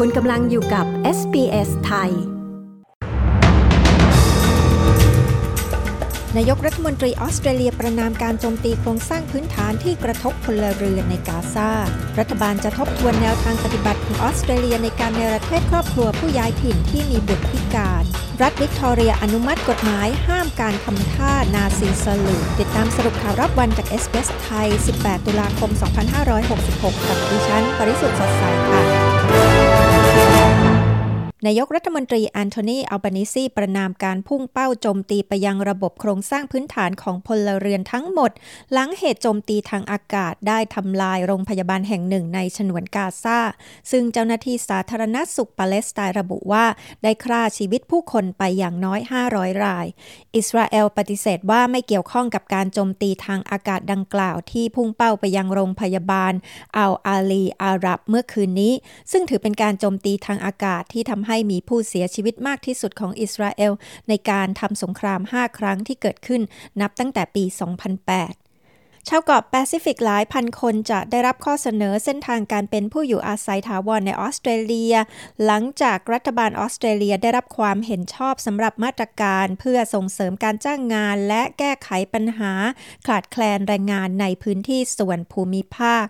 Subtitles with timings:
[0.00, 0.86] คุณกำลังอยู่กับ
[1.18, 2.10] SBS ไทย
[6.36, 11.70] นายกรัฐมนตรีออสเตรเลียประนามการโจมตีโครงสร้างพื้นฐานที่กระทบพลเรือนในกาซา
[12.18, 18.04] รัฐบาลจะทบทวนแนวทางปฏิบัติของออสเตรเลียในการเนประเทศครอบครัวผู้ย้ายถิ่นที่มีบุตรพิการ
[18.42, 24.68] รัฐวิกตอเรียอนุมัติกฎหมายห้ามการทำท่านาซี salute ติดตามสรุปข่าวรอบวันจาก SBS ไทย
[24.98, 25.70] 18 ตุลาคม
[26.38, 29.83] 2566 กับดิฉัน ปริสุทธ์สดใสค่ะ
[31.46, 38.30] นายกรัฐมนตรีแอนโทนีอัลบานิซีประนามการพุ่งเป้าโจมตีไปยังระบบโครงสร้างพื้นฐานของพลเรือนทั้งหมด
[38.72, 43.40] หลังเหตุโจมตีทางอากาศได้ทำลายโรงพยาบาลแห่งหนึ่งในฉนวนกาซา
[43.90, 46.64] ซึ่งเจ้าหน้าที่สาธารณสุขปาเลสไตน์ระบุว่า
[47.02, 49.00] ได้ฆ่าชีวิตผู้คนไปอย่างน้อย
[49.32, 49.86] 500 ราย
[50.36, 56.32] อิสราเอลปฏิเสธว่าไม่เกี่ยวข้องกับการโจมตีทางอากาศดังกล่าวที่พุ่งเป้าไปยังโรงพยาบาล
[56.76, 58.72] อัลอาลีอารับเมื่อคืนนี้
[59.12, 63.72] ซึ่งถือเป็นการโจมตีทางอากาศที่ทำให้ให้มีผู้เสียชีวิตมากที่สุดของอิสราเอล
[64.08, 66.42] ในการทำสงคราม 5 ครั้งที่เกิดขึ้น
[66.80, 67.44] นับตั้งแต่ปี
[68.26, 74.94] 2008ชาวเกาะแปซิฟิกหลายพันคนจะได้รับข้อเสนอเส้นทางการเป็นผู้อยู่อาศัยถาวรในออสเตรเลีย
[75.44, 82.52] หลังจากรัฐบาลออสเตรเลียได้รับความเห็นชอบสำหรับมาตรการเพื่อส่งเสริมการจ้างงาน และแก้ไขปัญหา
[83.06, 86.06] ขาดแคลนแรงงานในพื้นที่ส่วนภูมิภาค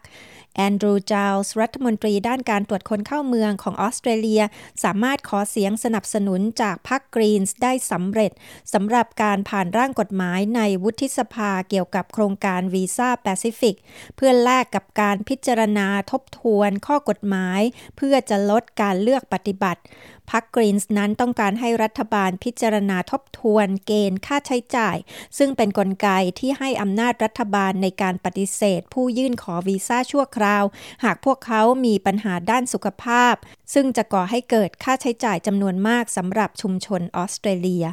[0.56, 4.42] แอนดรูว์ ไจลส์รัฐมนตรีด้านการตรวจคนเข้าเมืองของออสเตรเลีย
[4.84, 8.32] สามารถขอเสียงสนับสนุนจากพรรคกรีนส์ได้สำเร็จ
[8.72, 13.76] สำหรับการผ่านร่างกฎหมายในวุฒิสภาเกี่ยวกับโครงการวีซ่าแปซิฟิก
[14.16, 17.60] เพื่อแลกกับการพิจารณาทบทวนข้อกฎหมาย
[17.96, 19.80] เพื่อจะลดการเลือกปฏิบัติ
[20.30, 24.96] พรรคกรีนส์นั้นต้องการให้รัฐบาลพิจารณาทบทวนเกณฑ์ค่าใช้จ่าย
[25.38, 26.08] ซึ่งเป็นนกลไก
[26.38, 30.64] ที่ให้อำนาจรัฐบาลในการปฏิเสธ ผู้ยื่นขอวีซ่าชั่วคราว
[31.04, 33.34] หากพวกเขามีปัญหาด้านสุขภาพ
[33.74, 37.86] ซึ่งจะก่อให้เกิดค่าใช้จ่ายจำนวนมากสำหรับชุมชนออสเตรเลีย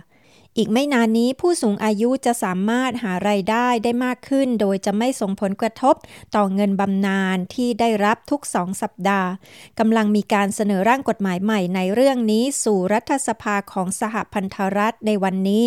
[0.57, 5.95] อีกไม่นานนี้ผู้สูงอายุจะสามารถหาไรายได้ได้มากขึ้น โดยจะไม่ส่งผลกระทบ
[6.35, 9.29] ต่อเงินบำนาญที่ได้รับทุกสองสัปดาห์
[9.79, 15.63] กำลังมีการเสนอร่างกฎหมายใหม่ในเรื่องนี้สู่รัฐสภาของสหพันธรัฐในวันนี้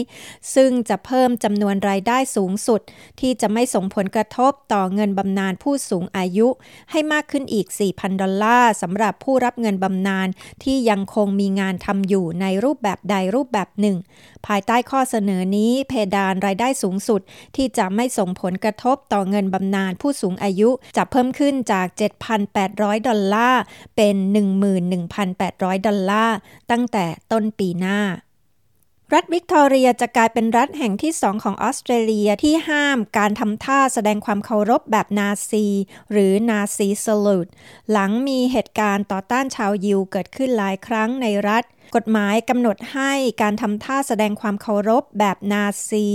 [0.55, 2.81] ซึ่งจะเพิ่มจำนวนรายได้สูงสุด
[3.21, 6.49] ที่จะไม่ส่งผลกระทบต่อเงินบำนาญผู้สูงอายุ
[6.91, 10.29] ให้มากขึ้นอีก 4,000 ดอลลาร์สำหรับผู้รับเงินบำนาญ
[10.63, 13.99] ที่ยังคงมีงานทำอยู่ในรูปแบบใดรูปแบบหนึ่ง
[14.47, 17.21] ภายใต้ต้ข้อเสนอนี้เพดานรายได้สูงสุด
[17.57, 21.87] ที่จะไม่ส่งผลกระทบต่อเงินบำนาญผู้สูงอายุจะเพิ่มขึ้นจาก
[22.47, 23.63] 7,800 ดอลลาร์
[23.97, 24.17] เป็น
[25.01, 26.37] 11,800 ดอลลาร์
[26.71, 28.01] ตั้งแต่ต้นปีหน้า
[29.15, 35.67] รัฐวิกตอเรียจะกลายเป็นรัฐแห่งที่สองของออสเตรเลียที่ห้ามการทำท่าแสดงความเคารพแบบนาซี
[36.13, 37.49] หรือนาซีสลูด
[37.91, 41.65] หลังมีเหตุการณ์ต่อต้านชาวยิวเกิดขึ้นหลายครั้งในรัฐ
[41.97, 43.13] กฎหมายกำหนดให้
[43.43, 46.07] การทำท่าแสดงความเคารพแบบนาซี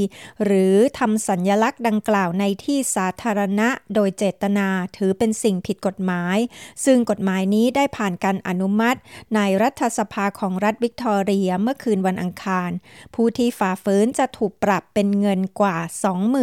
[0.44, 6.38] หรือทำสัญญลักษณ์ดังกล่าวในที่สาธารณะโดยเจตนาถือเป็นสิ่งผิดกฎหมาย
[6.86, 9.00] ซึ่งกฎหมายนี้ได้ผ่านการอนุมัติ
[9.36, 12.70] ในรัฐสภาของรัฐวิกตอเรียเมื่อคืนวันอังคาร
[13.16, 15.78] ผู้ที่ฝ่าฝืนจะถูกปรับเป็นเงินกว่า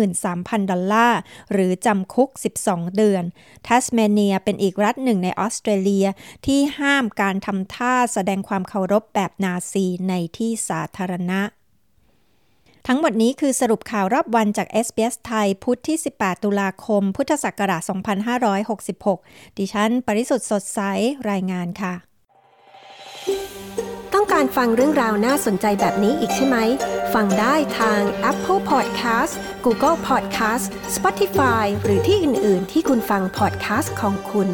[0.03, 1.21] 23,000 ดอลลาร์
[1.53, 2.31] หรือจำคุก
[2.63, 3.25] 12 เดือน
[3.67, 6.07] ทัสเมเนียเป็นอีกรัฐหนึ่งในออสเตรเลีย
[6.47, 11.41] ที่ห้ามการทำท่าแสดงความเคารพแบบนาซีในที่สาธารณะ
[12.87, 17.83] ทั้งหมดนี้คือสรุปข่าวรอบวันจาก SBS ไทยพุธที่ 18 ตุลาคม พุทธศักราช
[18.71, 20.81] 2566 ดิฉัน ปริสุทธ์สดใส
[21.31, 21.95] รายงานค่ะ
[24.15, 26.57] ต้องการฟังเรื่องราวน่าสนใจแบบนี้อีกใช่ไหม
[27.15, 28.01] ฟังได้ทาง
[28.31, 29.33] Apple Podcast
[29.65, 30.65] Google Podcast
[30.97, 34.51] Spotify หรือที่อื่น ๆ ที่คุณฟัง podcast ของคุณ